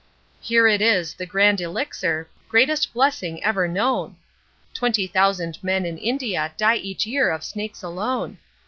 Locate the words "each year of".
6.77-7.43